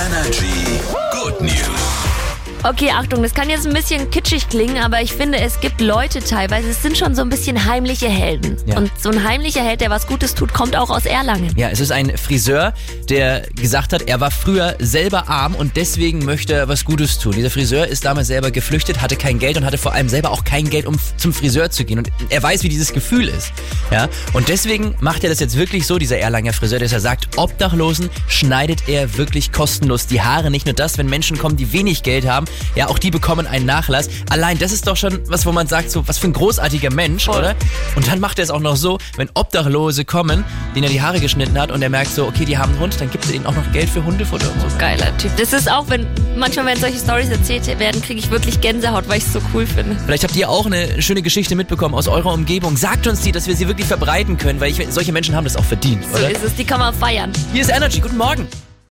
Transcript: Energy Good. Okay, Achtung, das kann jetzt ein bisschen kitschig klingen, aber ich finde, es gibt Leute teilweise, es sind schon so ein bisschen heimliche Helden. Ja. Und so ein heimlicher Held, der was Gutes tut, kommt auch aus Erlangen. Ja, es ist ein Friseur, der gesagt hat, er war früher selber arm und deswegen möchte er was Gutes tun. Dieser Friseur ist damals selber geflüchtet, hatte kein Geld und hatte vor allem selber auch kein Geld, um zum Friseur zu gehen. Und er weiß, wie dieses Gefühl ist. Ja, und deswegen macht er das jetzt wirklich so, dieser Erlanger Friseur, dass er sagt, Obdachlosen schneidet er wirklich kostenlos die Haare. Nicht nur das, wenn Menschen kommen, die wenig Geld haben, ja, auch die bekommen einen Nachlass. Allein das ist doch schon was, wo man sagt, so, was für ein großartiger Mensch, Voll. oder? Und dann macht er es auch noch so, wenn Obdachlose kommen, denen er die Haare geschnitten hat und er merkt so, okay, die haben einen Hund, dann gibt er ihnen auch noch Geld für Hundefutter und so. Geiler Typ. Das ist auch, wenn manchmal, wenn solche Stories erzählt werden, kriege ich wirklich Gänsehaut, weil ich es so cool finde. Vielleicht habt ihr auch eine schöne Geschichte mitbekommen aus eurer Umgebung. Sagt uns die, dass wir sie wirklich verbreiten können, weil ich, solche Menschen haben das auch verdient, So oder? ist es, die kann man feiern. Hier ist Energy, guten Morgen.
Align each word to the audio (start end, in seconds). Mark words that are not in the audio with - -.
Energy 0.00 0.80
Good. 1.12 1.29
Okay, 2.62 2.90
Achtung, 2.90 3.22
das 3.22 3.32
kann 3.32 3.48
jetzt 3.48 3.66
ein 3.66 3.72
bisschen 3.72 4.10
kitschig 4.10 4.50
klingen, 4.50 4.76
aber 4.76 5.00
ich 5.00 5.14
finde, 5.14 5.38
es 5.38 5.60
gibt 5.60 5.80
Leute 5.80 6.20
teilweise, 6.20 6.68
es 6.68 6.82
sind 6.82 6.98
schon 6.98 7.14
so 7.14 7.22
ein 7.22 7.30
bisschen 7.30 7.64
heimliche 7.64 8.08
Helden. 8.08 8.58
Ja. 8.66 8.76
Und 8.76 8.92
so 8.98 9.08
ein 9.08 9.24
heimlicher 9.24 9.62
Held, 9.62 9.80
der 9.80 9.88
was 9.88 10.06
Gutes 10.06 10.34
tut, 10.34 10.52
kommt 10.52 10.76
auch 10.76 10.90
aus 10.90 11.06
Erlangen. 11.06 11.50
Ja, 11.56 11.70
es 11.70 11.80
ist 11.80 11.90
ein 11.90 12.18
Friseur, 12.18 12.74
der 13.08 13.46
gesagt 13.54 13.94
hat, 13.94 14.02
er 14.02 14.20
war 14.20 14.30
früher 14.30 14.76
selber 14.78 15.30
arm 15.30 15.54
und 15.54 15.76
deswegen 15.76 16.22
möchte 16.26 16.52
er 16.52 16.68
was 16.68 16.84
Gutes 16.84 17.18
tun. 17.18 17.32
Dieser 17.32 17.48
Friseur 17.48 17.86
ist 17.86 18.04
damals 18.04 18.26
selber 18.26 18.50
geflüchtet, 18.50 19.00
hatte 19.00 19.16
kein 19.16 19.38
Geld 19.38 19.56
und 19.56 19.64
hatte 19.64 19.78
vor 19.78 19.94
allem 19.94 20.10
selber 20.10 20.30
auch 20.30 20.44
kein 20.44 20.68
Geld, 20.68 20.84
um 20.84 20.98
zum 21.16 21.32
Friseur 21.32 21.70
zu 21.70 21.86
gehen. 21.86 21.98
Und 21.98 22.10
er 22.28 22.42
weiß, 22.42 22.62
wie 22.62 22.68
dieses 22.68 22.92
Gefühl 22.92 23.28
ist. 23.28 23.54
Ja, 23.90 24.06
und 24.34 24.48
deswegen 24.48 24.94
macht 25.00 25.24
er 25.24 25.30
das 25.30 25.40
jetzt 25.40 25.56
wirklich 25.56 25.86
so, 25.86 25.98
dieser 25.98 26.18
Erlanger 26.18 26.52
Friseur, 26.52 26.78
dass 26.78 26.92
er 26.92 27.00
sagt, 27.00 27.38
Obdachlosen 27.38 28.10
schneidet 28.28 28.86
er 28.86 29.16
wirklich 29.16 29.50
kostenlos 29.50 30.06
die 30.06 30.20
Haare. 30.20 30.50
Nicht 30.50 30.66
nur 30.66 30.74
das, 30.74 30.98
wenn 30.98 31.06
Menschen 31.08 31.38
kommen, 31.38 31.56
die 31.56 31.72
wenig 31.72 32.02
Geld 32.02 32.28
haben, 32.28 32.46
ja, 32.74 32.88
auch 32.88 32.98
die 32.98 33.10
bekommen 33.10 33.46
einen 33.46 33.66
Nachlass. 33.66 34.08
Allein 34.30 34.58
das 34.58 34.72
ist 34.72 34.86
doch 34.86 34.96
schon 34.96 35.20
was, 35.28 35.46
wo 35.46 35.52
man 35.52 35.66
sagt, 35.66 35.90
so, 35.90 36.06
was 36.06 36.18
für 36.18 36.28
ein 36.28 36.32
großartiger 36.32 36.90
Mensch, 36.90 37.26
Voll. 37.26 37.38
oder? 37.38 37.54
Und 37.96 38.08
dann 38.08 38.20
macht 38.20 38.38
er 38.38 38.44
es 38.44 38.50
auch 38.50 38.60
noch 38.60 38.76
so, 38.76 38.98
wenn 39.16 39.28
Obdachlose 39.34 40.04
kommen, 40.04 40.44
denen 40.74 40.84
er 40.84 40.90
die 40.90 41.02
Haare 41.02 41.20
geschnitten 41.20 41.58
hat 41.58 41.70
und 41.70 41.82
er 41.82 41.90
merkt 41.90 42.12
so, 42.12 42.26
okay, 42.26 42.44
die 42.44 42.58
haben 42.58 42.72
einen 42.72 42.80
Hund, 42.80 43.00
dann 43.00 43.10
gibt 43.10 43.26
er 43.26 43.34
ihnen 43.34 43.46
auch 43.46 43.54
noch 43.54 43.70
Geld 43.72 43.88
für 43.88 44.04
Hundefutter 44.04 44.50
und 44.52 44.60
so. 44.70 44.78
Geiler 44.78 45.16
Typ. 45.18 45.36
Das 45.36 45.52
ist 45.52 45.70
auch, 45.70 45.88
wenn 45.88 46.06
manchmal, 46.36 46.66
wenn 46.66 46.78
solche 46.78 46.98
Stories 46.98 47.28
erzählt 47.30 47.66
werden, 47.78 48.00
kriege 48.02 48.18
ich 48.20 48.30
wirklich 48.30 48.60
Gänsehaut, 48.60 49.08
weil 49.08 49.18
ich 49.18 49.24
es 49.24 49.32
so 49.32 49.40
cool 49.54 49.66
finde. 49.66 49.96
Vielleicht 50.04 50.24
habt 50.24 50.36
ihr 50.36 50.48
auch 50.48 50.66
eine 50.66 51.00
schöne 51.02 51.22
Geschichte 51.22 51.54
mitbekommen 51.56 51.94
aus 51.94 52.08
eurer 52.08 52.32
Umgebung. 52.32 52.76
Sagt 52.76 53.06
uns 53.06 53.20
die, 53.20 53.32
dass 53.32 53.46
wir 53.46 53.56
sie 53.56 53.68
wirklich 53.68 53.86
verbreiten 53.86 54.38
können, 54.38 54.60
weil 54.60 54.70
ich, 54.70 54.86
solche 54.90 55.12
Menschen 55.12 55.34
haben 55.36 55.44
das 55.44 55.56
auch 55.56 55.64
verdient, 55.64 56.04
So 56.12 56.18
oder? 56.18 56.30
ist 56.30 56.44
es, 56.44 56.54
die 56.54 56.64
kann 56.64 56.80
man 56.80 56.94
feiern. 56.94 57.32
Hier 57.52 57.62
ist 57.62 57.70
Energy, 57.70 58.00
guten 58.00 58.16
Morgen. 58.16 58.46